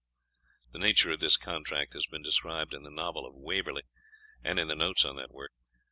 The 0.71 0.79
nature 0.79 1.11
of 1.11 1.19
this 1.19 1.37
contract 1.37 1.93
has 1.93 2.07
been 2.07 2.23
described 2.23 2.73
in 2.73 2.81
the 2.81 2.89
Novel 2.89 3.23
of 3.23 3.35
Waverley, 3.35 3.83
and 4.43 4.57
in 4.59 4.67
the 4.67 4.75
notes 4.75 5.05
on 5.05 5.15
that 5.17 5.29
work. 5.31 5.51